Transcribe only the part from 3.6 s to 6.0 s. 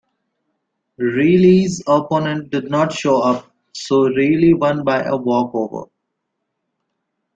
so Reile won by a walkover.